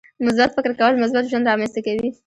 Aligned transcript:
•مثبت 0.25 0.49
فکر 0.57 0.73
کول، 0.79 0.93
مثبت 1.03 1.23
ژوند 1.31 1.49
رامنځته 1.49 1.79
کوي. 1.85 2.09